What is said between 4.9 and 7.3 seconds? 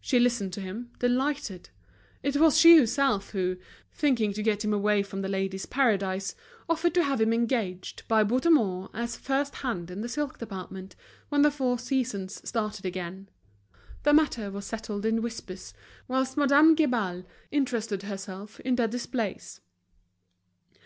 from The Ladies' Paradise, offered to have